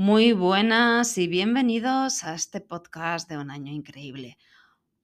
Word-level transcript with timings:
Muy 0.00 0.30
buenas 0.30 1.18
y 1.18 1.26
bienvenidos 1.26 2.22
a 2.22 2.32
este 2.36 2.60
podcast 2.60 3.28
de 3.28 3.36
un 3.36 3.50
año 3.50 3.72
increíble. 3.72 4.38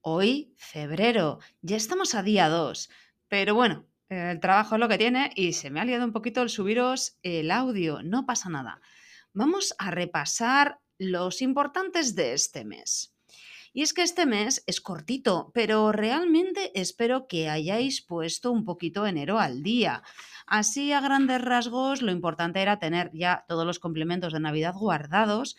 Hoy, 0.03 0.55
febrero, 0.57 1.41
ya 1.63 1.77
estamos 1.77 2.15
a 2.15 2.23
día 2.23 2.49
2, 2.49 2.91
pero 3.27 3.57
bueno, 3.57 3.89
el 4.09 4.39
trabajo 4.39 4.77
es 4.77 4.81
lo 4.81 4.89
que 4.89 4.97
tiene 4.97 5.33
y 5.35 5.55
se 5.55 5.69
me 5.69 5.81
ha 5.81 5.85
liado 5.85 6.05
un 6.05 6.13
poquito 6.13 6.43
el 6.43 6.49
subiros 6.49 7.19
el 7.25 7.51
audio, 7.51 8.05
no 8.05 8.25
pasa 8.25 8.51
nada. 8.51 8.81
Vamos 9.33 9.75
a 9.79 9.91
repasar 9.91 10.79
los 10.97 11.43
importantes 11.43 12.15
de 12.15 12.33
este 12.33 12.65
mes. 12.65 13.14
Y 13.77 13.83
es 13.83 13.93
que 13.93 14.03
este 14.03 14.25
mes 14.25 14.63
es 14.69 14.81
cortito, 14.81 15.51
pero 15.53 15.91
realmente 15.91 16.71
espero 16.81 17.27
que 17.27 17.51
hayáis 17.51 18.03
puesto 18.03 18.53
un 18.53 18.65
poquito 18.65 19.05
enero 19.05 19.41
al 19.41 19.65
día. 19.65 20.05
Así, 20.47 20.93
a 20.93 21.01
grandes 21.01 21.43
rasgos, 21.43 22.01
lo 22.01 22.13
importante 22.13 22.63
era 22.63 22.79
tener 22.79 23.11
ya 23.13 23.45
todos 23.49 23.67
los 23.67 23.81
complementos 23.81 24.33
de 24.33 24.39
Navidad 24.39 24.75
guardados 24.75 25.57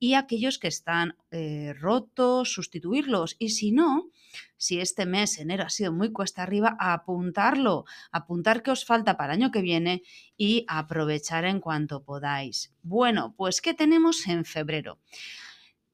y 0.00 0.14
aquellos 0.14 0.58
que 0.58 0.66
están 0.66 1.14
eh, 1.30 1.72
rotos, 1.78 2.52
sustituirlos. 2.52 3.36
Y 3.38 3.50
si 3.50 3.70
no, 3.70 4.10
si 4.56 4.80
este 4.80 5.06
mes, 5.06 5.38
enero, 5.38 5.62
ha 5.62 5.70
sido 5.70 5.92
muy 5.92 6.10
cuesta 6.10 6.42
arriba, 6.42 6.76
apuntarlo, 6.80 7.84
apuntar 8.10 8.64
qué 8.64 8.72
os 8.72 8.84
falta 8.84 9.16
para 9.16 9.34
el 9.34 9.40
año 9.40 9.52
que 9.52 9.62
viene 9.62 10.02
y 10.36 10.64
aprovechar 10.66 11.44
en 11.44 11.60
cuanto 11.60 12.02
podáis. 12.02 12.74
Bueno, 12.82 13.34
pues 13.36 13.60
¿qué 13.60 13.72
tenemos 13.72 14.26
en 14.26 14.44
febrero? 14.44 14.98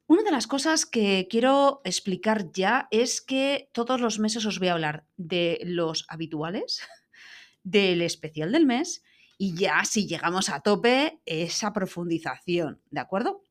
Una 0.09 0.23
de 0.23 0.31
las 0.31 0.47
cosas 0.47 0.87
que 0.87 1.27
quiero 1.29 1.81
explicar 1.83 2.51
ya 2.51 2.87
es 2.89 3.21
que 3.21 3.69
todos 3.73 4.01
los 4.01 4.17
meses 4.17 4.43
os 4.47 4.57
voy 4.57 4.69
a 4.69 4.73
hablar 4.73 5.05
de 5.17 5.59
los 5.63 6.07
habituales, 6.09 6.81
del 7.63 8.01
especial 8.01 8.51
del 8.51 8.65
mes 8.65 9.03
y 9.37 9.53
ya 9.53 9.85
si 9.85 10.07
llegamos 10.07 10.49
a 10.49 10.61
tope 10.61 11.21
esa 11.27 11.73
profundización, 11.73 12.81
¿de 12.89 12.99
acuerdo? 13.01 13.43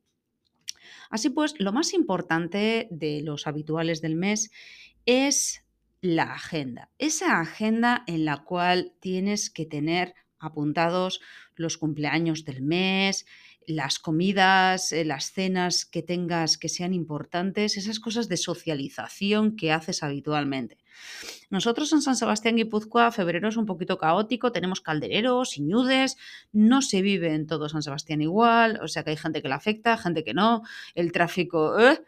Así 1.10 1.30
pues, 1.30 1.54
lo 1.60 1.72
más 1.72 1.94
importante 1.94 2.88
de 2.90 3.22
los 3.22 3.46
habituales 3.46 4.00
del 4.00 4.16
mes 4.16 4.50
es 5.06 5.64
la 6.00 6.32
agenda. 6.32 6.90
Esa 6.98 7.38
agenda 7.38 8.02
en 8.08 8.24
la 8.24 8.38
cual 8.38 8.94
tienes 8.98 9.48
que 9.48 9.64
tener 9.64 10.16
apuntados 10.40 11.20
los 11.54 11.78
cumpleaños 11.78 12.44
del 12.44 12.62
mes, 12.62 13.26
las 13.68 13.98
comidas, 13.98 14.92
eh, 14.92 15.04
las 15.04 15.30
cenas 15.30 15.84
que 15.84 16.02
tengas 16.02 16.56
que 16.56 16.70
sean 16.70 16.94
importantes, 16.94 17.76
esas 17.76 18.00
cosas 18.00 18.28
de 18.28 18.38
socialización 18.38 19.56
que 19.56 19.72
haces 19.72 20.02
habitualmente. 20.02 20.78
Nosotros 21.50 21.92
en 21.92 22.00
San 22.00 22.16
Sebastián 22.16 22.56
Guipúzcoa, 22.56 23.12
febrero 23.12 23.48
es 23.48 23.58
un 23.58 23.66
poquito 23.66 23.98
caótico, 23.98 24.52
tenemos 24.52 24.80
caldereros, 24.80 25.58
iñudes, 25.58 26.16
no 26.50 26.80
se 26.80 27.02
vive 27.02 27.34
en 27.34 27.46
todo 27.46 27.68
San 27.68 27.82
Sebastián 27.82 28.22
igual, 28.22 28.80
o 28.82 28.88
sea 28.88 29.04
que 29.04 29.10
hay 29.10 29.16
gente 29.18 29.42
que 29.42 29.48
le 29.48 29.54
afecta, 29.54 29.98
gente 29.98 30.24
que 30.24 30.32
no, 30.32 30.62
el 30.94 31.12
tráfico, 31.12 31.78
¿eh? 31.78 32.02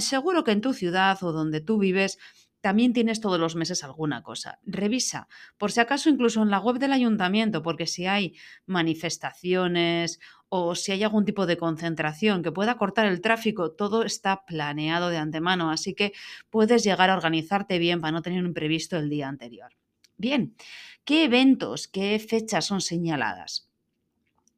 seguro 0.00 0.42
que 0.42 0.50
en 0.52 0.60
tu 0.60 0.72
ciudad 0.72 1.22
o 1.22 1.32
donde 1.32 1.60
tú 1.60 1.78
vives 1.78 2.18
también 2.60 2.92
tienes 2.92 3.20
todos 3.20 3.40
los 3.40 3.56
meses 3.56 3.84
alguna 3.84 4.22
cosa. 4.22 4.58
Revisa, 4.64 5.28
por 5.56 5.72
si 5.72 5.80
acaso 5.80 6.10
incluso 6.10 6.42
en 6.42 6.50
la 6.50 6.60
web 6.60 6.78
del 6.78 6.92
ayuntamiento, 6.92 7.62
porque 7.62 7.86
si 7.86 8.06
hay 8.06 8.36
manifestaciones 8.66 10.20
o 10.50 10.74
si 10.74 10.90
hay 10.92 11.02
algún 11.04 11.24
tipo 11.24 11.46
de 11.46 11.56
concentración 11.56 12.42
que 12.42 12.50
pueda 12.52 12.76
cortar 12.76 13.06
el 13.06 13.20
tráfico, 13.20 13.70
todo 13.70 14.02
está 14.02 14.44
planeado 14.44 15.08
de 15.08 15.16
antemano, 15.16 15.70
así 15.70 15.94
que 15.94 16.12
puedes 16.50 16.82
llegar 16.82 17.08
a 17.08 17.14
organizarte 17.14 17.78
bien 17.78 18.00
para 18.00 18.10
no 18.10 18.20
tener 18.20 18.40
un 18.40 18.48
imprevisto 18.48 18.98
el 18.98 19.08
día 19.08 19.28
anterior. 19.28 19.70
Bien, 20.16 20.54
¿qué 21.04 21.24
eventos, 21.24 21.86
qué 21.86 22.18
fechas 22.18 22.66
son 22.66 22.80
señaladas? 22.80 23.70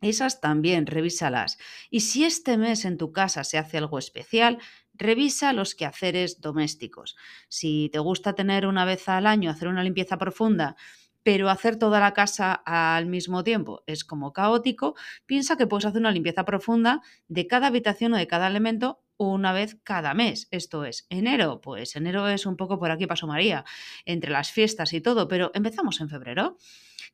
Esas 0.00 0.41
también, 0.41 0.86
revísalas. 0.86 1.58
Y 1.91 2.00
si 2.00 2.24
este 2.24 2.56
mes 2.56 2.86
en 2.86 2.97
tu 2.97 3.12
casa 3.12 3.44
se 3.44 3.59
hace 3.59 3.76
algo 3.76 3.98
especial, 3.98 4.59
revisa 4.94 5.53
los 5.53 5.74
quehaceres 5.74 6.41
domésticos. 6.41 7.16
Si 7.48 7.91
te 7.92 7.98
gusta 7.98 8.34
tener 8.34 8.66
una 8.66 8.86
vez 8.86 9.09
al 9.09 9.26
año, 9.26 9.50
hacer 9.50 9.69
una 9.69 9.84
limpieza 9.84 10.16
profunda, 10.16 10.74
pero 11.22 11.50
hacer 11.50 11.77
toda 11.77 12.00
la 12.00 12.15
casa 12.15 12.53
al 12.53 13.06
mismo 13.06 13.44
tiempo 13.44 13.83
es 13.87 14.05
como 14.05 14.33
caótico, 14.33 14.94
piensa 15.27 15.56
que 15.56 15.66
puedes 15.66 15.87
hacer 15.87 16.00
una 16.00 16.10
limpieza 16.10 16.44
profunda 16.44 17.00
de 17.28 17.47
cada 17.47 17.69
habitación 17.69 18.15
o 18.15 18.16
de 18.16 18.27
cada 18.27 18.49
elemento 18.49 19.03
una 19.16 19.53
vez 19.53 19.78
cada 19.84 20.15
mes. 20.15 20.49
Esto 20.50 20.84
es, 20.84 21.06
enero, 21.10 21.60
pues 21.60 21.97
enero 21.97 22.28
es 22.28 22.47
un 22.47 22.56
poco 22.56 22.78
por 22.78 22.91
aquí 22.91 23.06
pasó 23.06 23.27
María, 23.27 23.65
entre 24.05 24.31
las 24.31 24.50
fiestas 24.50 24.93
y 24.93 25.00
todo, 25.00 25.28
pero 25.28 25.50
empezamos 25.55 26.00
en 26.00 26.09
febrero. 26.09 26.56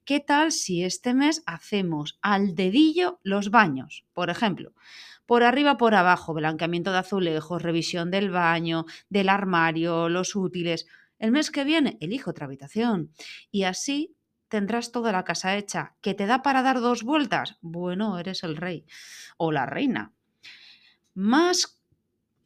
¿Qué 0.05 0.21
tal 0.21 0.53
si 0.53 0.85
este 0.85 1.13
mes 1.13 1.43
hacemos 1.45 2.19
al 2.23 2.55
dedillo 2.55 3.21
los 3.23 3.51
baños? 3.51 4.07
Por 4.15 4.31
ejemplo, 4.31 4.73
por 5.27 5.43
arriba, 5.43 5.77
por 5.77 5.95
abajo, 5.95 6.33
blanqueamiento 6.33 6.91
de 6.93 6.99
azulejos, 6.99 7.61
revisión 7.61 8.11
del 8.11 8.31
baño, 8.31 8.87
del 9.11 9.29
armario, 9.29 10.09
los 10.09 10.35
útiles. 10.35 10.87
El 11.19 11.33
mes 11.33 11.51
que 11.51 11.65
viene, 11.65 11.99
elijo 12.01 12.31
otra 12.31 12.47
habitación. 12.47 13.13
Y 13.51 13.65
así 13.65 14.15
tendrás 14.49 14.93
toda 14.93 15.13
la 15.13 15.25
casa 15.25 15.57
hecha. 15.57 15.95
¿Que 16.01 16.15
te 16.15 16.27
da 16.27 16.43
para 16.43 16.63
dar 16.63 16.81
dos 16.81 17.03
vueltas? 17.03 17.59
Bueno, 17.61 18.19
eres 18.19 18.43
el 18.45 18.57
rey 18.57 18.87
o 19.37 19.53
la 19.53 19.67
reina. 19.67 20.13
Más 21.15 21.83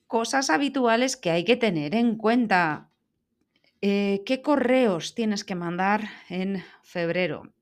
cosas 0.07 0.51
habituales 0.51 1.17
que 1.17 1.31
hay 1.31 1.45
que 1.45 1.57
tener 1.57 1.95
en 1.95 2.17
cuenta. 2.17 2.91
Eh, 3.81 4.23
¿Qué 4.25 4.43
correos 4.43 5.15
tienes 5.15 5.45
que 5.45 5.55
mandar 5.55 6.09
en 6.29 6.63
febrero? 6.83 7.53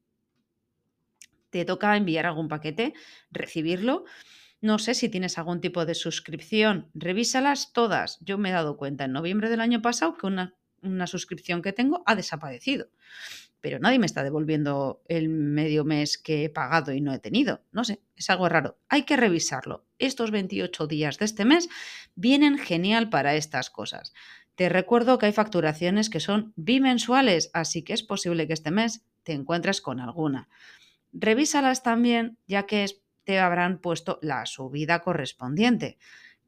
¿Te 1.51 1.65
toca 1.65 1.97
enviar 1.97 2.27
algún 2.27 2.49
paquete? 2.49 2.95
¿Recibirlo? 3.31 4.05
No 4.61 4.79
sé 4.79 4.95
si 4.95 5.09
tienes 5.09 5.39
algún 5.39 5.61
tipo 5.61 5.87
de 5.87 5.95
suscripción. 5.95 6.91
Revísalas 6.95 7.73
todas. 7.73 8.19
Yo 8.21 8.37
me 8.37 8.51
he 8.51 8.53
dado 8.53 8.77
cuenta 8.77 9.05
en 9.05 9.13
noviembre 9.13 9.49
del 9.49 9.61
año 9.61 9.81
pasado 9.81 10.17
que 10.17 10.27
una, 10.27 10.55
una 10.83 11.07
suscripción 11.07 11.63
que 11.63 11.73
tengo 11.73 12.03
ha 12.07 12.15
desaparecido. 12.15 12.89
Pero 13.61 13.79
nadie 13.79 13.99
me 13.99 14.07
está 14.07 14.23
devolviendo 14.23 15.03
el 15.07 15.29
medio 15.29 15.85
mes 15.85 16.17
que 16.17 16.45
he 16.45 16.49
pagado 16.49 16.93
y 16.93 17.01
no 17.01 17.13
he 17.13 17.19
tenido. 17.19 17.63
No 17.73 17.85
sé, 17.85 18.01
es 18.17 18.31
algo 18.31 18.49
raro. 18.49 18.79
Hay 18.89 19.03
que 19.03 19.17
revisarlo. 19.17 19.85
Estos 19.99 20.31
28 20.31 20.87
días 20.87 21.19
de 21.19 21.27
este 21.27 21.45
mes 21.45 21.69
vienen 22.15 22.57
genial 22.59 23.11
para 23.11 23.35
estas 23.35 23.69
cosas. 23.69 24.15
Te 24.55 24.69
recuerdo 24.69 25.19
que 25.19 25.27
hay 25.27 25.33
facturaciones 25.33 26.11
que 26.11 26.21
son 26.21 26.53
bimensuales, 26.57 27.51
así 27.53 27.83
que 27.83 27.93
es 27.93 28.03
posible 28.03 28.47
que 28.47 28.55
este 28.55 28.71
mes 28.71 29.05
te 29.23 29.33
encuentres 29.33 29.81
con 29.81 30.01
alguna. 30.01 30.49
Revísalas 31.13 31.83
también, 31.83 32.39
ya 32.47 32.67
que 32.67 32.87
te 33.25 33.39
habrán 33.39 33.79
puesto 33.79 34.19
la 34.23 34.47
subida 34.47 35.01
correspondiente, 35.01 35.99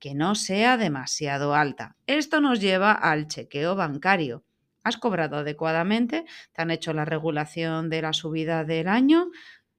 que 0.02 0.16
no 0.16 0.34
sea 0.34 0.76
demasiado 0.76 1.54
alta. 1.54 1.94
Esto 2.08 2.40
nos 2.40 2.60
lleva 2.60 2.90
al 2.90 3.28
chequeo 3.28 3.76
bancario. 3.76 4.42
¿Has 4.82 4.96
cobrado 4.96 5.36
adecuadamente? 5.36 6.24
¿Te 6.52 6.60
han 6.60 6.72
hecho 6.72 6.92
la 6.92 7.04
regulación 7.04 7.88
de 7.88 8.02
la 8.02 8.12
subida 8.12 8.64
del 8.64 8.88
año? 8.88 9.30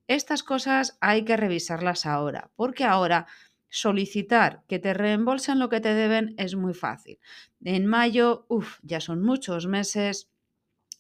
Estas 0.08 0.42
cosas 0.42 0.98
hay 1.02 1.26
que 1.26 1.36
revisarlas 1.36 2.06
ahora, 2.06 2.52
porque 2.56 2.86
ahora 2.86 3.28
solicitar 3.68 4.64
que 4.70 4.80
te 4.80 4.94
reembolsen 4.94 5.60
lo 5.60 5.68
que 5.68 5.82
te 5.82 5.94
deben 5.94 6.36
es 6.38 6.56
muy 6.56 6.74
fácil. 6.74 7.20
En 7.62 7.86
mayo, 7.86 8.46
uff, 8.48 8.80
ya 8.82 9.02
son 9.02 9.22
muchos 9.22 9.68
meses, 9.68 10.32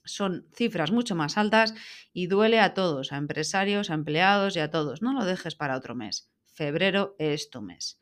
son 0.04 0.50
cifras 0.54 0.92
mucho 0.92 1.16
más 1.16 1.38
altas 1.38 1.74
y 2.12 2.28
duele 2.28 2.60
a 2.60 2.74
todos, 2.74 3.14
a 3.14 3.16
empresarios, 3.16 3.90
a 3.90 3.94
empleados 3.94 4.58
y 4.58 4.60
a 4.60 4.70
todos. 4.70 5.02
No 5.02 5.14
lo 5.14 5.24
dejes 5.24 5.56
para 5.56 5.78
otro 5.78 5.96
mes. 5.96 6.33
Febrero 6.53 7.16
es 7.18 7.50
tu 7.50 7.62
mes. 7.62 8.00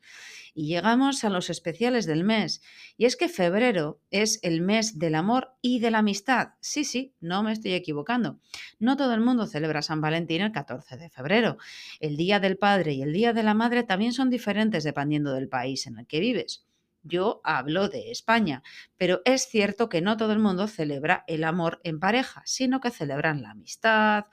Y 0.54 0.66
llegamos 0.66 1.24
a 1.24 1.30
los 1.30 1.48
especiales 1.48 2.04
del 2.04 2.24
mes. 2.24 2.62
Y 2.98 3.06
es 3.06 3.16
que 3.16 3.28
febrero 3.28 4.00
es 4.10 4.38
el 4.42 4.60
mes 4.60 4.98
del 4.98 5.14
amor 5.14 5.54
y 5.62 5.80
de 5.80 5.90
la 5.90 5.98
amistad. 5.98 6.50
Sí, 6.60 6.84
sí, 6.84 7.14
no 7.20 7.42
me 7.42 7.52
estoy 7.52 7.72
equivocando. 7.72 8.38
No 8.78 8.98
todo 8.98 9.14
el 9.14 9.22
mundo 9.22 9.46
celebra 9.46 9.80
San 9.80 10.02
Valentín 10.02 10.42
el 10.42 10.52
14 10.52 10.98
de 10.98 11.08
febrero. 11.08 11.56
El 12.00 12.16
Día 12.16 12.38
del 12.38 12.58
Padre 12.58 12.92
y 12.92 13.02
el 13.02 13.14
Día 13.14 13.32
de 13.32 13.42
la 13.42 13.54
Madre 13.54 13.82
también 13.82 14.12
son 14.12 14.28
diferentes 14.28 14.84
dependiendo 14.84 15.32
del 15.32 15.48
país 15.48 15.86
en 15.86 15.98
el 15.98 16.06
que 16.06 16.20
vives. 16.20 16.66
Yo 17.02 17.40
hablo 17.42 17.88
de 17.88 18.10
España, 18.10 18.62
pero 18.96 19.22
es 19.24 19.48
cierto 19.48 19.88
que 19.88 20.02
no 20.02 20.16
todo 20.16 20.32
el 20.32 20.38
mundo 20.38 20.68
celebra 20.68 21.24
el 21.26 21.42
amor 21.42 21.80
en 21.82 21.98
pareja, 21.98 22.42
sino 22.44 22.80
que 22.80 22.90
celebran 22.90 23.42
la 23.42 23.50
amistad 23.50 24.26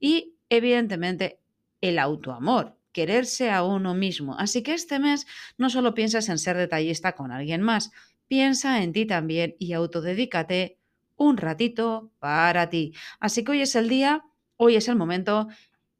y, 0.00 0.34
evidentemente, 0.48 1.38
el 1.80 1.98
autoamor, 2.00 2.76
quererse 2.96 3.50
a 3.50 3.62
uno 3.62 3.92
mismo. 3.92 4.38
Así 4.38 4.62
que 4.62 4.72
este 4.72 4.98
mes 4.98 5.26
no 5.58 5.68
solo 5.68 5.92
piensas 5.92 6.30
en 6.30 6.38
ser 6.38 6.56
detallista 6.56 7.14
con 7.14 7.30
alguien 7.30 7.60
más, 7.60 7.90
piensa 8.26 8.82
en 8.82 8.94
ti 8.94 9.04
también 9.04 9.54
y 9.58 9.74
autodedícate 9.74 10.78
un 11.16 11.36
ratito 11.36 12.10
para 12.20 12.70
ti. 12.70 12.94
Así 13.20 13.44
que 13.44 13.52
hoy 13.52 13.60
es 13.60 13.76
el 13.76 13.90
día, 13.90 14.24
hoy 14.56 14.76
es 14.76 14.88
el 14.88 14.96
momento, 14.96 15.48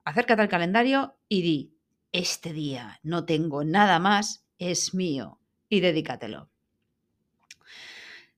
acércate 0.05 0.41
al 0.41 0.49
calendario 0.49 1.19
y 1.29 1.43
di, 1.43 1.75
este 2.13 2.55
día 2.55 2.99
no 3.03 3.27
tengo 3.27 3.63
nada 3.63 3.99
más, 3.99 4.47
es 4.59 4.95
mío 4.95 5.39
y 5.69 5.81
dedícatelo. 5.81 6.49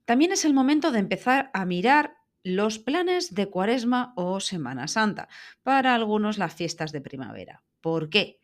También 0.05 0.33
es 0.33 0.45
el 0.45 0.53
momento 0.53 0.91
de 0.91 0.99
empezar 0.99 1.53
a 1.55 1.65
mirar 1.65 2.17
los 2.43 2.81
planes 2.81 3.37
de 3.37 3.47
Cuaresma 3.51 4.15
o 4.17 4.41
Semana 4.41 4.89
Santa, 4.89 5.29
para 5.63 5.95
algunos 5.95 6.39
las 6.39 6.55
fiestas 6.55 6.91
de 6.91 7.01
primavera. 7.01 7.63
¿Por 7.81 8.11
qué? 8.11 8.38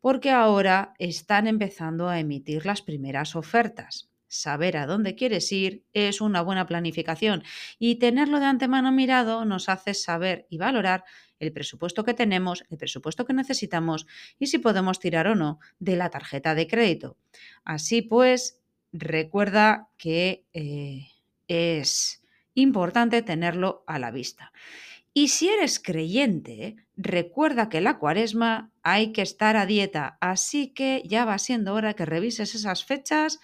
Porque 0.00 0.30
ahora 0.30 0.94
están 0.98 1.46
empezando 1.46 2.08
a 2.08 2.18
emitir 2.18 2.66
las 2.66 2.82
primeras 2.82 3.36
ofertas. 3.36 4.10
Saber 4.28 4.76
a 4.76 4.86
dónde 4.86 5.16
quieres 5.16 5.50
ir 5.50 5.84
es 5.92 6.20
una 6.20 6.40
buena 6.40 6.66
planificación 6.66 7.42
y 7.78 7.96
tenerlo 7.96 8.38
de 8.38 8.46
antemano 8.46 8.92
mirado 8.92 9.44
nos 9.44 9.68
hace 9.68 9.92
saber 9.92 10.46
y 10.48 10.58
valorar 10.58 11.04
el 11.40 11.52
presupuesto 11.52 12.04
que 12.04 12.14
tenemos, 12.14 12.64
el 12.70 12.78
presupuesto 12.78 13.24
que 13.24 13.32
necesitamos 13.32 14.06
y 14.38 14.46
si 14.46 14.58
podemos 14.58 15.00
tirar 15.00 15.26
o 15.26 15.34
no 15.34 15.58
de 15.80 15.96
la 15.96 16.10
tarjeta 16.10 16.54
de 16.54 16.68
crédito. 16.68 17.16
Así 17.64 18.02
pues, 18.02 18.60
recuerda 18.92 19.88
que 19.96 20.44
eh, 20.52 21.08
es 21.48 22.22
importante 22.54 23.22
tenerlo 23.22 23.82
a 23.86 23.98
la 23.98 24.12
vista. 24.12 24.52
Y 25.20 25.28
si 25.28 25.50
eres 25.50 25.78
creyente, 25.80 26.76
recuerda 26.96 27.68
que 27.68 27.82
la 27.82 27.98
cuaresma 27.98 28.72
hay 28.82 29.12
que 29.12 29.20
estar 29.20 29.54
a 29.54 29.66
dieta, 29.66 30.16
así 30.22 30.68
que 30.68 31.02
ya 31.04 31.26
va 31.26 31.36
siendo 31.36 31.74
hora 31.74 31.92
que 31.92 32.06
revises 32.06 32.54
esas 32.54 32.86
fechas 32.86 33.38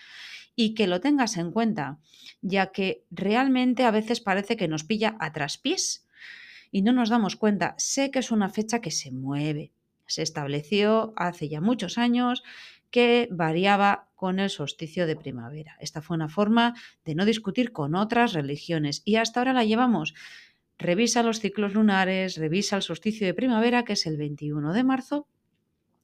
y 0.55 0.73
que 0.73 0.87
lo 0.87 1.03
tengas 1.03 1.37
en 1.37 1.53
cuenta, 1.53 1.99
ya 2.41 2.73
que 2.73 3.05
realmente 3.11 3.85
a 3.85 3.91
veces 3.91 4.23
parece 4.23 4.57
que 4.57 4.69
nos 4.69 4.85
pilla 4.85 5.19
a 5.21 5.35
traspiés 5.35 6.07
y 6.73 6.81
no 6.81 6.95
nos 6.95 7.11
damos 7.11 7.37
cuenta. 7.37 7.75
Sé 7.77 8.11
que 8.11 8.21
es 8.21 8.31
una 8.31 8.49
fecha 8.49 8.81
que 8.81 8.91
se 8.91 9.11
mueve. 9.11 9.71
Se 10.07 10.23
estableció 10.23 11.13
hace 11.15 11.51
ya 11.51 11.61
muchos 11.61 11.99
años 11.99 12.43
que 12.91 13.29
variaba 13.31 14.09
con 14.15 14.39
el 14.41 14.49
solsticio 14.49 15.07
de 15.07 15.17
primavera. 15.17 15.77
Esta 15.79 16.01
fue 16.01 16.17
una 16.17 16.31
forma 16.31 16.73
de 17.05 17.15
no 17.15 17.27
discutir 17.27 17.73
con 17.73 17.95
otras 17.97 18.33
religiones 18.33 19.03
y 19.05 19.17
hasta 19.17 19.41
ahora 19.41 19.53
la 19.53 19.65
llevamos. 19.65 20.15
Revisa 20.79 21.23
los 21.23 21.41
ciclos 21.41 21.75
lunares, 21.75 22.37
revisa 22.37 22.77
el 22.77 22.83
solsticio 22.83 23.27
de 23.27 23.35
primavera, 23.35 23.85
que 23.85 23.95
es 23.95 24.07
el 24.07 24.17
21 24.17 24.73
de 24.73 24.85
marzo, 24.85 25.27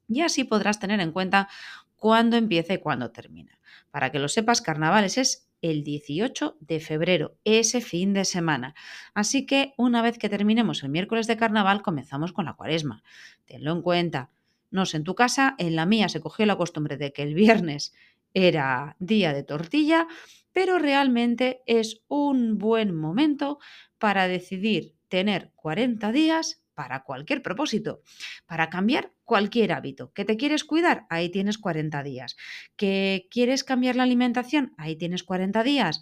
y 0.07 0.21
así 0.21 0.43
podrás 0.43 0.79
tener 0.79 0.99
en 0.99 1.11
cuenta 1.11 1.47
cuándo 1.95 2.37
empieza 2.37 2.73
y 2.73 2.79
cuándo 2.79 3.11
termina. 3.11 3.59
Para 3.91 4.11
que 4.11 4.19
lo 4.19 4.27
sepas, 4.27 4.61
carnavales 4.61 5.17
es 5.17 5.49
el 5.61 5.83
18 5.83 6.57
de 6.59 6.79
febrero, 6.79 7.37
ese 7.45 7.79
fin 7.79 8.13
de 8.13 8.25
semana. 8.25 8.75
Así 9.13 9.45
que 9.45 9.73
una 9.77 10.01
vez 10.01 10.17
que 10.17 10.29
terminemos 10.29 10.83
el 10.83 10.89
miércoles 10.89 11.27
de 11.27 11.37
carnaval, 11.37 11.81
comenzamos 11.81 12.33
con 12.33 12.45
la 12.45 12.53
cuaresma. 12.53 13.03
Tenlo 13.45 13.71
en 13.71 13.81
cuenta. 13.81 14.29
No 14.71 14.85
sé 14.85 14.97
en 14.97 15.03
tu 15.03 15.15
casa, 15.15 15.55
en 15.59 15.75
la 15.75 15.85
mía 15.85 16.09
se 16.09 16.19
cogió 16.19 16.45
la 16.45 16.57
costumbre 16.57 16.97
de 16.97 17.13
que 17.13 17.23
el 17.23 17.33
viernes 17.33 17.93
era 18.33 18.95
día 18.99 19.33
de 19.33 19.43
tortilla, 19.43 20.07
pero 20.51 20.77
realmente 20.79 21.61
es 21.65 22.03
un 22.07 22.57
buen 22.57 22.95
momento 22.95 23.59
para 23.97 24.27
decidir 24.27 24.95
tener 25.07 25.51
40 25.55 26.11
días 26.11 26.63
para 26.73 27.03
cualquier 27.03 27.43
propósito, 27.43 28.01
para 28.45 28.69
cambiar 28.69 29.11
cualquier 29.23 29.73
hábito. 29.73 30.11
¿Que 30.13 30.25
te 30.25 30.37
quieres 30.37 30.63
cuidar? 30.63 31.05
Ahí 31.09 31.29
tienes 31.29 31.57
40 31.57 32.01
días. 32.03 32.35
¿Que 32.75 33.27
quieres 33.29 33.63
cambiar 33.63 33.95
la 33.95 34.03
alimentación? 34.03 34.73
Ahí 34.77 34.95
tienes 34.95 35.23
40 35.23 35.63
días. 35.63 36.01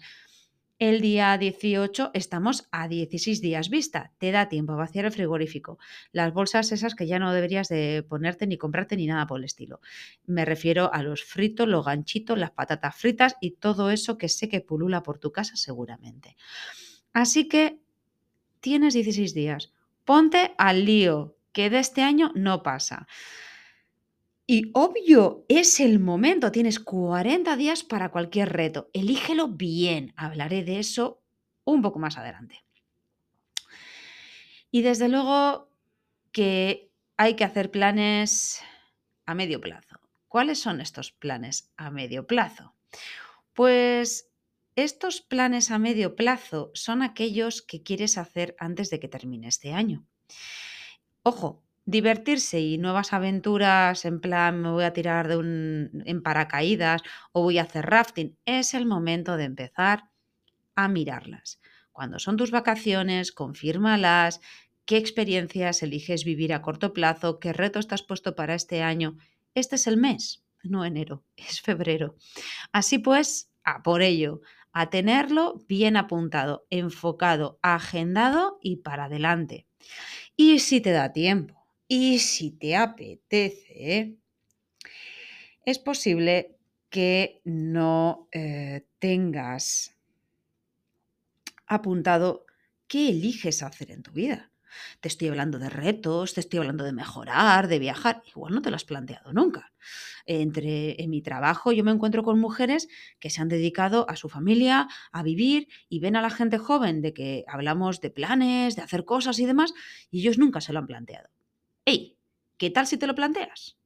El 0.82 1.00
día 1.00 1.38
18 1.38 2.10
estamos 2.12 2.66
a 2.72 2.88
16 2.88 3.40
días 3.40 3.70
vista. 3.70 4.10
Te 4.18 4.32
da 4.32 4.48
tiempo 4.48 4.72
a 4.72 4.76
vaciar 4.76 5.04
el 5.04 5.12
frigorífico. 5.12 5.78
Las 6.10 6.32
bolsas 6.32 6.72
esas 6.72 6.96
que 6.96 7.06
ya 7.06 7.20
no 7.20 7.32
deberías 7.32 7.68
de 7.68 8.04
ponerte 8.08 8.48
ni 8.48 8.58
comprarte 8.58 8.96
ni 8.96 9.06
nada 9.06 9.28
por 9.28 9.38
el 9.38 9.44
estilo. 9.44 9.80
Me 10.26 10.44
refiero 10.44 10.92
a 10.92 11.04
los 11.04 11.22
fritos, 11.22 11.68
los 11.68 11.84
ganchitos, 11.84 12.36
las 12.36 12.50
patatas 12.50 12.96
fritas 12.96 13.36
y 13.40 13.52
todo 13.52 13.92
eso 13.92 14.18
que 14.18 14.28
sé 14.28 14.48
que 14.48 14.60
pulula 14.60 15.04
por 15.04 15.20
tu 15.20 15.30
casa 15.30 15.54
seguramente. 15.54 16.36
Así 17.12 17.46
que 17.46 17.78
tienes 18.58 18.94
16 18.94 19.34
días 19.34 19.72
Ponte 20.04 20.52
al 20.58 20.84
lío, 20.84 21.36
que 21.52 21.70
de 21.70 21.78
este 21.78 22.02
año 22.02 22.32
no 22.34 22.64
pasa. 22.64 23.06
Y 24.52 24.70
obvio, 24.74 25.46
es 25.48 25.80
el 25.80 25.98
momento, 25.98 26.52
tienes 26.52 26.78
40 26.78 27.56
días 27.56 27.84
para 27.84 28.10
cualquier 28.10 28.52
reto. 28.52 28.90
Elígelo 28.92 29.48
bien, 29.48 30.12
hablaré 30.14 30.62
de 30.62 30.78
eso 30.78 31.22
un 31.64 31.80
poco 31.80 31.98
más 31.98 32.18
adelante. 32.18 32.62
Y 34.70 34.82
desde 34.82 35.08
luego 35.08 35.70
que 36.32 36.90
hay 37.16 37.34
que 37.34 37.44
hacer 37.44 37.70
planes 37.70 38.60
a 39.24 39.34
medio 39.34 39.58
plazo. 39.58 39.98
¿Cuáles 40.28 40.60
son 40.60 40.82
estos 40.82 41.12
planes 41.12 41.72
a 41.78 41.90
medio 41.90 42.26
plazo? 42.26 42.74
Pues 43.54 44.28
estos 44.76 45.22
planes 45.22 45.70
a 45.70 45.78
medio 45.78 46.14
plazo 46.14 46.70
son 46.74 47.00
aquellos 47.00 47.62
que 47.62 47.82
quieres 47.82 48.18
hacer 48.18 48.54
antes 48.58 48.90
de 48.90 49.00
que 49.00 49.08
termine 49.08 49.48
este 49.48 49.72
año. 49.72 50.04
Ojo, 51.22 51.62
divertirse 51.84 52.60
y 52.60 52.78
nuevas 52.78 53.12
aventuras 53.12 54.04
en 54.04 54.20
plan 54.20 54.60
me 54.60 54.70
voy 54.70 54.84
a 54.84 54.92
tirar 54.92 55.28
de 55.28 55.36
un 55.36 56.02
en 56.06 56.22
paracaídas 56.22 57.02
o 57.32 57.42
voy 57.42 57.58
a 57.58 57.62
hacer 57.62 57.86
rafting, 57.86 58.36
es 58.44 58.74
el 58.74 58.86
momento 58.86 59.36
de 59.36 59.44
empezar 59.44 60.10
a 60.74 60.88
mirarlas. 60.88 61.60
Cuando 61.90 62.18
son 62.18 62.36
tus 62.36 62.50
vacaciones, 62.50 63.32
confírmalas, 63.32 64.40
qué 64.84 64.96
experiencias 64.96 65.82
eliges 65.82 66.24
vivir 66.24 66.54
a 66.54 66.62
corto 66.62 66.92
plazo, 66.92 67.38
qué 67.38 67.52
reto 67.52 67.78
estás 67.78 68.02
puesto 68.02 68.34
para 68.34 68.54
este 68.54 68.82
año. 68.82 69.16
Este 69.54 69.76
es 69.76 69.86
el 69.86 69.96
mes, 69.96 70.44
no 70.62 70.84
enero, 70.84 71.24
es 71.36 71.60
febrero. 71.60 72.16
Así 72.72 72.98
pues, 72.98 73.50
a 73.64 73.82
por 73.82 74.02
ello, 74.02 74.40
a 74.72 74.88
tenerlo 74.88 75.62
bien 75.68 75.96
apuntado, 75.96 76.66
enfocado, 76.70 77.58
agendado 77.60 78.58
y 78.62 78.76
para 78.76 79.04
adelante. 79.04 79.66
Y 80.36 80.60
si 80.60 80.80
te 80.80 80.92
da 80.92 81.12
tiempo 81.12 81.61
y 81.94 82.20
si 82.20 82.52
te 82.52 82.74
apetece, 82.74 84.16
es 85.66 85.78
posible 85.78 86.56
que 86.88 87.42
no 87.44 88.28
eh, 88.32 88.86
tengas 88.98 89.94
apuntado 91.66 92.46
qué 92.88 93.10
eliges 93.10 93.62
hacer 93.62 93.90
en 93.90 94.02
tu 94.02 94.10
vida. 94.12 94.50
Te 95.02 95.08
estoy 95.08 95.28
hablando 95.28 95.58
de 95.58 95.68
retos, 95.68 96.32
te 96.32 96.40
estoy 96.40 96.60
hablando 96.60 96.82
de 96.82 96.94
mejorar, 96.94 97.68
de 97.68 97.78
viajar. 97.78 98.22
Igual 98.26 98.54
no 98.54 98.62
te 98.62 98.70
lo 98.70 98.76
has 98.76 98.84
planteado 98.84 99.34
nunca. 99.34 99.74
Entre 100.24 101.02
en 101.02 101.10
mi 101.10 101.20
trabajo 101.20 101.72
yo 101.72 101.84
me 101.84 101.90
encuentro 101.90 102.22
con 102.22 102.40
mujeres 102.40 102.88
que 103.20 103.28
se 103.28 103.42
han 103.42 103.48
dedicado 103.48 104.08
a 104.08 104.16
su 104.16 104.30
familia, 104.30 104.88
a 105.12 105.22
vivir 105.22 105.68
y 105.90 106.00
ven 106.00 106.16
a 106.16 106.22
la 106.22 106.30
gente 106.30 106.56
joven 106.56 107.02
de 107.02 107.12
que 107.12 107.44
hablamos 107.48 108.00
de 108.00 108.08
planes, 108.08 108.76
de 108.76 108.82
hacer 108.82 109.04
cosas 109.04 109.38
y 109.40 109.44
demás, 109.44 109.74
y 110.10 110.20
ellos 110.20 110.38
nunca 110.38 110.62
se 110.62 110.72
lo 110.72 110.78
han 110.78 110.86
planteado. 110.86 111.28
¡Ey! 111.84 112.18
¿Qué 112.58 112.70
tal 112.70 112.86
si 112.86 112.96
te 112.98 113.06
lo 113.06 113.14
planteas? 113.14 113.78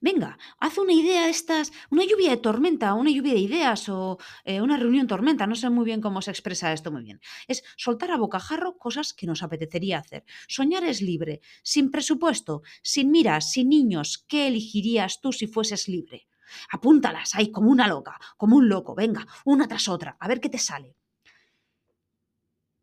Venga, 0.00 0.38
haz 0.58 0.78
una 0.78 0.92
idea 0.92 1.24
de 1.24 1.30
estas, 1.30 1.72
una 1.90 2.04
lluvia 2.04 2.30
de 2.30 2.38
tormenta, 2.38 2.94
una 2.94 3.10
lluvia 3.10 3.34
de 3.34 3.40
ideas 3.40 3.88
o 3.88 4.18
eh, 4.44 4.60
una 4.60 4.76
reunión 4.76 5.06
tormenta, 5.06 5.46
no 5.46 5.54
sé 5.56 5.70
muy 5.70 5.84
bien 5.84 6.00
cómo 6.00 6.22
se 6.22 6.30
expresa 6.32 6.72
esto 6.72 6.92
muy 6.92 7.04
bien. 7.04 7.20
Es 7.48 7.64
soltar 7.76 8.10
a 8.12 8.18
bocajarro 8.18 8.78
cosas 8.78 9.14
que 9.14 9.26
nos 9.26 9.42
apetecería 9.42 9.98
hacer. 9.98 10.24
Soñar 10.48 10.84
es 10.84 11.02
libre, 11.02 11.40
sin 11.62 11.90
presupuesto, 11.90 12.62
sin 12.82 13.10
miras, 13.10 13.52
sin 13.52 13.68
niños. 13.70 14.18
¿Qué 14.28 14.48
elegirías 14.48 15.20
tú 15.20 15.32
si 15.32 15.46
fueses 15.46 15.88
libre? 15.88 16.28
Apúntalas 16.72 17.34
ahí 17.36 17.50
como 17.52 17.70
una 17.70 17.88
loca, 17.88 18.18
como 18.36 18.56
un 18.56 18.68
loco, 18.68 18.94
venga, 18.94 19.26
una 19.44 19.68
tras 19.68 19.88
otra, 19.88 20.16
a 20.20 20.28
ver 20.28 20.40
qué 20.40 20.48
te 20.50 20.58
sale. 20.58 20.96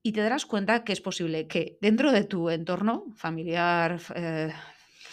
Y 0.08 0.14
te 0.14 0.22
darás 0.22 0.46
cuenta 0.46 0.86
que 0.86 0.94
es 0.94 1.02
posible 1.02 1.48
que 1.48 1.78
dentro 1.82 2.14
de 2.14 2.24
tu 2.24 2.50
entorno 2.50 3.08
familiar, 3.18 4.00
eh, 4.16 4.54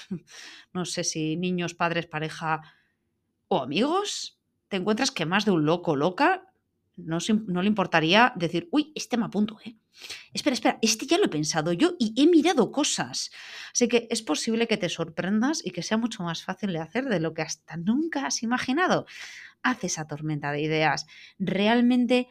no 0.72 0.84
sé 0.84 1.02
si 1.02 1.36
niños, 1.36 1.74
padres, 1.74 2.06
pareja 2.06 2.62
o 3.48 3.60
amigos, 3.60 4.38
te 4.68 4.76
encuentras 4.76 5.10
que 5.10 5.26
más 5.26 5.46
de 5.46 5.50
un 5.50 5.66
loco 5.66 5.96
loca 5.96 6.46
no, 6.94 7.18
no, 7.48 7.60
le 7.60 7.66
importaría 7.66 8.32
decir, 8.36 8.68
uy, 8.70 8.92
este 8.94 9.16
me 9.16 9.24
apunto, 9.24 9.58
¿eh? 9.64 9.74
Espera, 10.32 10.54
espera, 10.54 10.78
este 10.80 11.06
ya 11.06 11.18
lo 11.18 11.24
he 11.24 11.28
pensado 11.28 11.72
yo 11.72 11.96
y 11.98 12.14
he 12.16 12.28
mirado 12.28 12.70
cosas. 12.70 13.32
Así 13.72 13.88
que 13.88 14.06
es 14.12 14.22
posible 14.22 14.68
que 14.68 14.76
te 14.76 14.88
sorprendas 14.88 15.60
y 15.66 15.72
que 15.72 15.82
sea 15.82 15.96
mucho 15.96 16.22
más 16.22 16.44
fácil 16.44 16.72
de 16.72 16.78
hacer 16.78 17.06
de 17.06 17.18
lo 17.18 17.34
que 17.34 17.42
hasta 17.42 17.76
nunca 17.76 18.26
has 18.26 18.44
imaginado. 18.44 19.06
Haz 19.60 19.82
esa 19.82 20.06
tormenta 20.06 20.52
de 20.52 20.60
ideas. 20.60 21.06
Realmente 21.40 22.28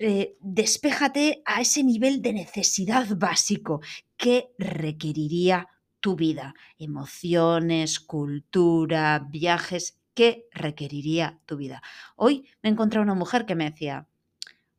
eh, 0.00 0.36
despéjate 0.40 1.42
a 1.44 1.60
ese 1.60 1.82
nivel 1.82 2.22
de 2.22 2.32
necesidad 2.32 3.06
básico 3.16 3.80
que 4.16 4.50
requeriría 4.58 5.68
tu 6.00 6.16
vida, 6.16 6.54
emociones, 6.78 8.00
cultura, 8.00 9.26
viajes, 9.30 9.98
¿qué 10.14 10.46
requeriría 10.52 11.40
tu 11.46 11.56
vida? 11.56 11.82
Hoy 12.16 12.46
me 12.62 12.70
encontré 12.70 13.00
una 13.00 13.14
mujer 13.14 13.46
que 13.46 13.54
me 13.54 13.70
decía, 13.70 14.08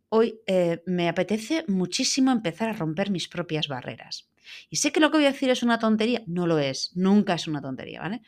hoy 0.10 0.40
eh, 0.48 0.82
me 0.86 1.08
apetece 1.08 1.66
muchísimo 1.68 2.32
empezar 2.32 2.70
a 2.70 2.74
romper 2.74 3.12
mis 3.12 3.28
propias 3.28 3.68
barreras. 3.68 4.30
Y 4.70 4.78
sé 4.78 4.92
que 4.92 5.00
lo 5.00 5.12
que 5.12 5.18
voy 5.18 5.26
a 5.26 5.32
decir 5.32 5.50
es 5.50 5.64
una 5.64 5.80
tontería, 5.80 6.24
no 6.26 6.48
lo 6.48 6.60
es, 6.60 6.92
nunca 6.96 7.36
es 7.36 7.48
una 7.48 7.62
tontería, 7.62 8.02
¿vale? 8.02 8.22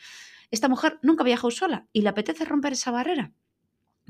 Esta 0.51 0.67
mujer 0.67 0.99
nunca 1.01 1.23
viajó 1.23 1.49
sola 1.49 1.87
y 1.93 2.01
le 2.01 2.09
apetece 2.09 2.45
romper 2.45 2.73
esa 2.73 2.91
barrera. 2.91 3.31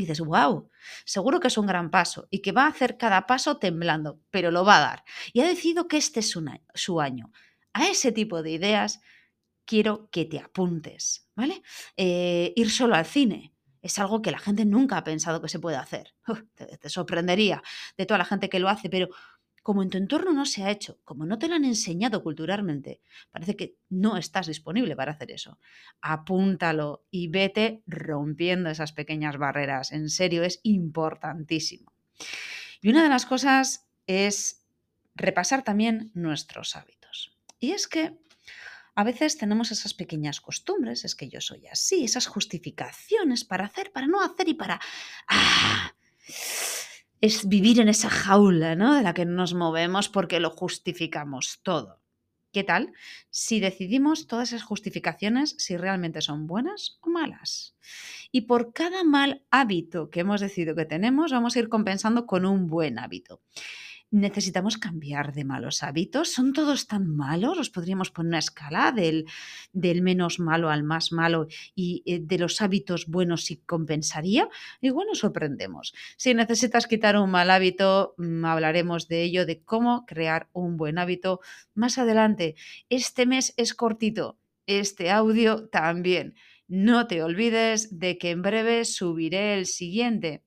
Dices, 0.02 0.20
wow, 0.20 0.70
seguro 1.06 1.40
que 1.40 1.48
es 1.48 1.58
un 1.58 1.68
gran 1.68 1.92
paso 1.92 2.28
y 2.30 2.42
que 2.42 2.52
va 2.52 2.66
a 2.66 2.70
hacer 2.70 2.98
cada 2.98 3.28
paso 3.28 3.58
temblando, 3.58 4.20
pero 4.30 4.52
lo 4.52 4.66
va 4.66 4.78
a 4.78 4.82
dar. 4.82 5.04
Y 5.34 5.42
ha 5.42 5.48
decidido 5.48 5.88
que 5.88 5.98
este 5.98 6.20
es 6.20 6.36
su 6.74 7.02
año 7.02 7.32
a 7.74 7.88
ese 7.88 8.12
tipo 8.12 8.42
de 8.44 8.52
ideas 8.52 9.02
quiero 9.66 10.10
que 10.12 10.26
te 10.26 10.40
apuntes, 10.40 11.30
¿vale? 11.36 11.62
Eh, 11.96 12.54
ir 12.56 12.72
solo 12.72 12.96
al 12.96 13.06
cine. 13.06 13.54
Es 13.82 13.98
algo 13.98 14.22
que 14.22 14.32
la 14.32 14.38
gente 14.38 14.64
nunca 14.64 14.98
ha 14.98 15.04
pensado 15.04 15.42
que 15.42 15.50
se 15.50 15.60
puede 15.60 15.78
hacer. 15.78 16.14
te 16.56 16.90
sorprendería 16.90 17.64
de 17.98 18.06
toda 18.06 18.20
la 18.20 18.26
gente 18.26 18.50
que 18.50 18.60
lo 18.60 18.70
hace, 18.70 18.90
pero 18.90 19.10
como 19.62 19.84
en 19.84 19.90
tu 19.90 19.98
entorno 19.98 20.34
no 20.34 20.46
se 20.46 20.64
ha 20.64 20.72
hecho, 20.72 21.00
como 21.04 21.26
no 21.26 21.38
te 21.38 21.48
lo 21.48 21.56
han 21.56 21.66
enseñado 21.66 22.24
culturalmente, 22.24 23.02
parece 23.32 23.56
que 23.56 23.78
no 23.90 24.18
estás 24.18 24.48
disponible 24.48 24.96
para 24.96 25.12
hacer 25.12 25.32
eso. 25.32 25.60
Apúntalo 26.02 27.06
y 27.12 27.28
vete 27.28 27.84
rompiendo 27.86 28.70
esas 28.70 28.92
pequeñas 28.92 29.38
barreras. 29.38 29.92
En 29.92 30.10
serio, 30.10 30.44
es 30.44 30.60
importantísimo. 30.64 31.94
Y 32.82 32.90
una 32.90 33.04
de 33.04 33.10
las 33.10 33.26
cosas 33.26 33.88
es 34.08 34.66
repasar 35.16 35.64
también 35.64 36.12
nuestros 36.14 36.76
hábitos. 36.76 37.38
Y 37.60 37.72
es 37.72 37.88
que 37.88 38.18
a 38.96 39.04
veces 39.04 39.38
tenemos 39.38 39.72
esas 39.72 39.94
pequeñas 39.94 40.42
costumbres, 40.42 41.06
es 41.06 41.16
que 41.16 41.30
yo 41.30 41.40
soy 41.40 41.68
así, 41.68 42.04
esas 42.04 42.28
justificaciones 42.28 43.46
para 43.46 43.66
hacer, 43.66 43.92
para 43.92 44.08
no 44.08 44.22
hacer 44.22 44.50
y 44.50 44.54
para... 44.56 44.82
¡Ah! 45.28 45.94
Es 47.22 47.48
vivir 47.48 47.80
en 47.80 47.88
esa 47.88 48.10
jaula, 48.10 48.76
¿no? 48.76 48.96
De 48.96 49.04
la 49.04 49.14
que 49.14 49.26
nos 49.26 49.54
movemos 49.54 50.10
porque 50.10 50.40
lo 50.40 50.50
justificamos 50.50 51.60
todo. 51.62 52.02
¿Qué 52.52 52.64
tal 52.64 52.92
si 53.30 53.60
decidimos 53.62 54.28
todas 54.28 54.50
esas 54.50 54.64
justificaciones 54.64 55.56
si 55.58 55.78
realmente 55.78 56.22
son 56.22 56.48
buenas 56.48 56.98
o 57.02 57.10
malas? 57.10 57.76
Y 58.32 58.42
por 58.42 58.74
cada 58.74 59.04
mal 59.04 59.46
hábito 59.52 60.10
que 60.10 60.22
hemos 60.22 60.42
decidido 60.42 60.76
que 60.76 60.86
tenemos, 60.86 61.32
vamos 61.32 61.56
a 61.56 61.60
ir 61.60 61.70
compensando 61.70 62.26
con 62.26 62.46
un 62.46 62.68
buen 62.68 63.00
hábito 63.00 63.42
necesitamos 64.12 64.78
cambiar 64.78 65.34
de 65.34 65.46
malos 65.46 65.84
hábitos. 65.84 66.32
¿Son 66.34 66.54
todos 66.54 66.88
tan 66.88 67.08
malos? 67.08 67.58
¿Os 67.58 67.70
podríamos 67.70 68.12
poner 68.12 68.30
una 68.30 68.40
escala 68.40 68.92
del, 68.92 69.26
del 69.72 70.02
menos 70.02 70.40
malo 70.40 70.70
al 70.70 70.84
más 70.84 71.12
malo 71.12 71.48
y 71.74 72.04
eh, 72.06 72.20
de 72.22 72.38
los 72.38 72.62
hábitos 72.62 73.08
buenos 73.08 73.46
si 73.46 73.58
compensaría? 73.58 74.50
Igual 74.82 75.08
nos 75.08 75.20
sorprendemos. 75.20 75.94
Si 76.18 76.34
necesitas 76.34 76.88
quitar 76.88 77.18
un 77.18 77.32
mal 77.32 77.50
hábito, 77.50 78.14
mm, 78.18 78.46
hablaremos 78.46 79.08
de 79.08 79.24
ello, 79.24 79.46
de 79.46 79.64
cómo 79.64 80.06
crear 80.06 80.50
un 80.52 80.78
buen 80.78 81.00
hábito 81.00 81.40
más 81.74 81.98
adelante. 81.98 82.56
Este 82.90 83.26
mes 83.26 83.54
es 83.58 83.74
cortito, 83.74 84.38
este 84.66 85.10
audio 85.10 85.70
también. 85.70 86.36
No 86.68 87.08
te 87.08 87.24
olvides 87.24 87.98
de 87.98 88.18
que 88.18 88.32
en 88.32 88.42
breve 88.42 88.86
subiré 88.86 89.58
el 89.58 89.66
siguiente 89.66 90.44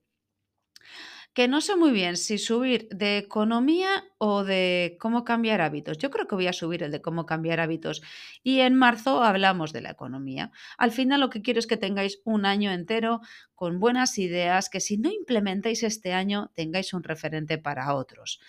que 1.35 1.49
no 1.49 1.61
sé 1.61 1.75
muy 1.75 1.91
bien 1.91 2.17
si 2.17 2.38
subir 2.38 2.88
de 2.91 3.19
economía 3.19 4.05
o 4.19 4.45
de 4.45 4.97
cómo 5.00 5.25
cambiar 5.25 5.61
hábitos. 5.61 5.99
Yo 5.99 6.11
creo 6.11 6.29
que 6.29 6.37
voy 6.37 6.47
a 6.47 6.53
subir 6.53 6.85
el 6.85 6.93
de 6.93 7.03
cómo 7.03 7.26
cambiar 7.26 7.59
hábitos 7.59 8.03
y 8.45 8.61
en 8.61 8.75
marzo 8.76 9.23
hablamos 9.23 9.73
de 9.73 9.83
la 9.83 9.91
economía. 9.91 10.53
Al 10.79 10.93
final 10.93 11.21
lo 11.21 11.31
que 11.31 11.43
quiero 11.43 11.59
es 11.59 11.67
que 11.67 11.76
tengáis 11.76 12.21
un 12.25 12.47
año 12.47 12.71
entero 12.71 13.21
con 13.57 13.81
buenas 13.81 14.17
ideas, 14.19 14.71
que 14.71 14.81
si 14.81 14.97
no 14.97 15.11
implementáis 15.11 15.83
este 15.83 16.12
año 16.12 16.53
tengáis 16.55 16.95
un 16.95 17.03
referente 17.03 17.59
para 17.59 17.95
otros. 17.95 18.41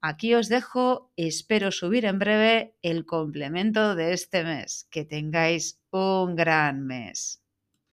Aquí 0.00 0.34
os 0.34 0.48
dejo, 0.48 1.12
espero 1.16 1.70
subir 1.70 2.04
en 2.04 2.18
breve 2.18 2.76
el 2.82 3.06
complemento 3.06 3.94
de 3.94 4.12
este 4.12 4.44
mes. 4.44 4.88
Que 4.90 5.04
tengáis 5.04 5.80
un 5.90 6.34
gran 6.34 6.84
mes. 6.86 7.45